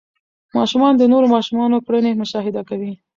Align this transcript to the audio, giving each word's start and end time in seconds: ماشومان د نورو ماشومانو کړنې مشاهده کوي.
ماشومان 0.57 0.93
د 0.97 1.03
نورو 1.11 1.27
ماشومانو 1.35 1.77
کړنې 1.87 2.11
مشاهده 2.21 2.61
کوي. 2.69 2.93